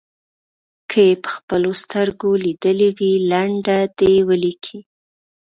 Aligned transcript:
که 0.89 0.99
یې 1.07 1.13
په 1.23 1.29
خپلو 1.35 1.71
سترګو 1.83 2.29
لیدلې 2.45 2.89
وي 2.97 3.13
لنډه 3.31 3.77
دې 3.99 4.13
ولیکي. 4.29 4.79